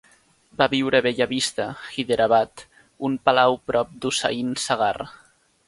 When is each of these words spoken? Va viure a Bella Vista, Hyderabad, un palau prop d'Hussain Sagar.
Va 0.61 0.67
viure 0.71 0.97
a 1.01 1.05
Bella 1.05 1.27
Vista, 1.33 1.67
Hyderabad, 1.97 2.65
un 3.11 3.21
palau 3.29 3.61
prop 3.73 3.95
d'Hussain 4.07 4.53
Sagar. 4.69 4.93